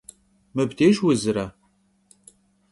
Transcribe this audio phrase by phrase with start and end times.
[0.55, 1.45] Mıbdêjj vuzre?